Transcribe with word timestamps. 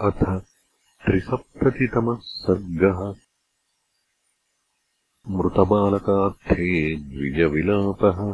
अथ 0.00 0.40
त्रिसप्ततितमः 1.06 2.18
सर्गः। 2.20 3.14
मृतबालकार्थे 5.28 6.96
द्विजविलापः 6.96 8.32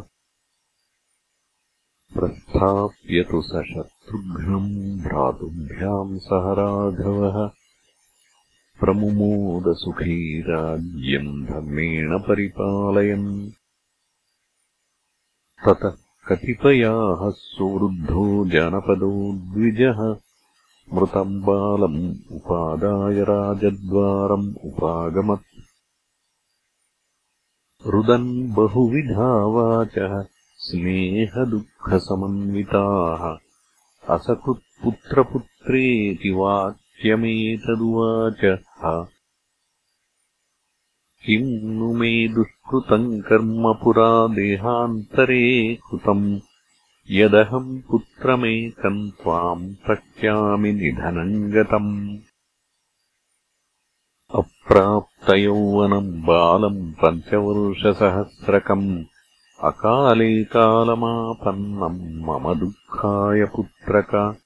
प्रस्थाप्यतु 2.15 3.43
स 3.43 3.47
शत्रुघ्नम् 3.47 5.01
भ्रातुभ्याम् 5.01 6.19
सह 6.19 6.53
राघवः। 6.53 7.49
प्रमुमोदसुखी 8.81 10.41
राज्यम् 10.41 11.47
धर्मेण 11.47 12.19
परिपालयन्। 12.19 13.51
ततः 15.69 15.97
कतिपयाः 16.29 17.31
सुवृद्धो 17.31 18.49
जानपदो 18.49 19.33
द्विजः 19.33 20.26
मृतम् 20.95 21.43
बालम् 21.43 22.15
उपादाय 22.33 23.23
राजद्वारम् 23.23 24.55
उपागमत्। 24.65 25.45
रुदन् 27.87 28.55
बहुविधा 28.55 29.47
वाचः 29.47 30.25
स्नेहदुःखसमन्विताः। 30.59 33.39
असकृत्पुत्रपुत्रेति 34.15 36.31
वाक्यमेतदुवाच 36.31 38.59
किम् 41.27 41.73
नु 41.73 41.95
मे 41.95 42.29
दुष्कृतम् 42.29 43.21
कर्म 43.21 43.75
पुरा 43.75 44.35
देहान्तरे 44.35 45.75
कृतम् 45.75 46.41
यदहम् 47.11 47.83
पुत्रमेकम् 47.91 49.11
त्वाम् 49.11 49.75
पश्यामि 49.75 50.73
निधनम् 50.73 51.53
गतम्। 51.53 52.19
अप्राप्तयौवनम् 54.35 56.23
बालम् 56.23 56.93
पञ्चवर्षसहस्रकम्। 56.93 59.05
अकाले 59.65 60.45
कालमापन्नम् 60.45 62.25
मम 62.25 62.55
दुःखाय 62.55 63.45
पुत्रक। 63.45 64.39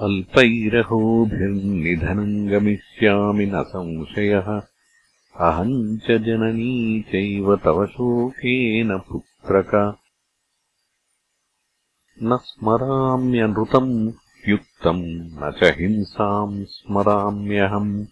अल्पैरहोभिर्निधनम् 0.00 2.48
गमिष्यामि 2.48 3.46
न 3.46 3.62
संशयः। 3.62 4.62
अहम् 5.40 5.98
च 5.98 6.10
जननी 6.10 7.02
चैव 7.02 7.56
तव 7.56 7.86
शोकेन 7.86 8.98
पुत्रक 8.98 9.98
न 12.22 12.36
स्मराम्यनृतम् 12.36 14.12
युक्तम् 14.48 15.02
न 15.06 15.52
च 15.58 15.64
हिंसाम् 15.64 16.64
स्मराम्यहम्। 16.64 18.06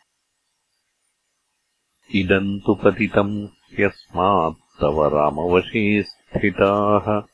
इदम् 2.16 2.59
तु 2.59 2.76
पतितम् 2.76 3.46
ह्यस्मात् 3.46 4.82
तव 4.82 5.08
रामवशे 5.08 6.03
स्थिताः। 6.03 7.34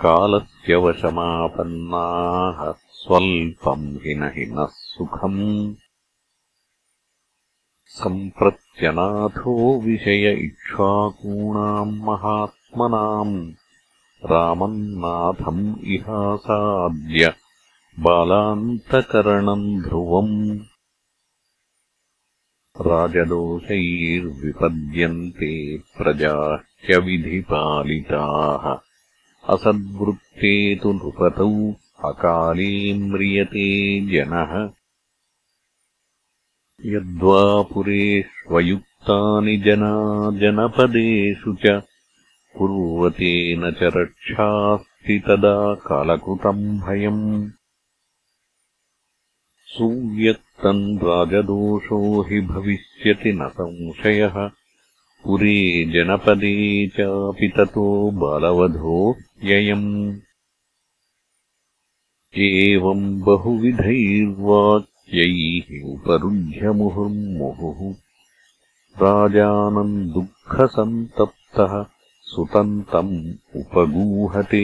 कालस्य 0.00 0.76
वशमापन्नाः 0.76 2.72
स्वल्पम् 2.72 3.96
हि 3.96 4.14
न 4.14 4.22
हि 4.22 4.46
नः 4.46 4.66
सुखम् 4.66 5.74
सम्प्रत्यनाथो 7.94 9.80
विषय 9.80 10.32
इक्ष्वाकूणाम् 10.32 11.98
महात्मनाम्। 11.98 13.52
रामम् 14.24 14.78
नाथम् 14.78 15.74
इहासाद्य 15.84 17.34
बालान्तकरणम् 18.00 19.82
ध्रुवम्। 19.82 20.58
राजदोषैर्विपद्यन्ते 22.80 25.78
प्रजाह्यविधिपालिताः। 25.78 28.78
असद्वृत्ते 29.54 30.76
तु 30.76 30.92
नृपतौ 30.92 31.74
अकाले 32.08 32.98
म्रियते 32.98 34.00
जनः 34.00 34.83
यद्वा 36.80 37.62
पुरेष्वयुक्तानि 37.62 39.56
जना 39.56 40.38
जनपदेषु 40.38 41.54
च 41.54 41.82
कुर्वतेन 42.56 43.70
च 43.70 43.82
रक्षास्ति 43.82 45.18
तदा 45.18 45.74
कालकृतम् 45.74 46.80
भयम्। 46.80 47.50
सुव्यक्तम् 49.66 50.98
राजदोषो 50.98 52.22
हि 52.22 52.40
भविष्यति 52.40 53.32
न 53.32 53.48
संशयः। 53.48 54.50
पुरे 55.24 55.84
जनपदे 55.84 56.88
चापि 56.88 57.48
ततो 57.48 58.10
बालवधोऽयम् 58.10 60.16
एवम् 62.38 63.20
बहुविधैर्वाक् 63.20 64.93
यैः 65.12 65.92
उपरुध्यमुहुर्मुहुः 65.92 67.80
राजानम् 69.02 70.10
दुःखसन्तप्तः 70.12 71.72
सुतम् 72.30 72.82
तम् 72.82 73.34
उपगूहते। 73.60 74.62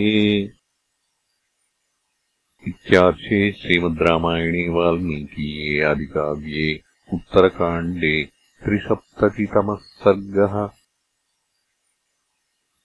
इत्यार्षे 2.69 3.53
श्रीमद् 3.53 4.03
रामायणे 4.03 4.69
वाल्मीकीये 4.69 5.83
आदिकाव्ये 5.85 6.81
उत्तरकाण्डे 7.15 8.25
त्रिसप्ततितमः 8.65 9.79
सर्गः 9.81 10.80